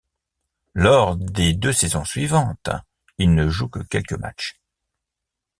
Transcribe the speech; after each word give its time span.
Lors 0.73 1.15
des 1.15 1.53
deux 1.53 1.73
saisons 1.73 2.05
suivantes, 2.05 2.71
il 3.19 3.35
ne 3.35 3.47
joue 3.49 3.69
que 3.69 3.83
quelques 3.83 4.13
matchs. 4.13 4.59